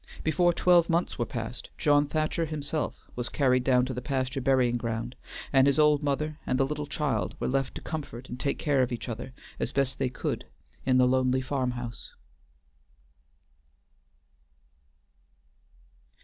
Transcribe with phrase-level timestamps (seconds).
[0.23, 4.75] Before twelve months were past, John Thacher himself was carried down to the pasture burying
[4.75, 5.15] ground,
[5.53, 8.81] and his old mother and the little child were left to comfort and take care
[8.81, 10.45] of each other as best they could
[10.87, 12.09] in the lonely farm house.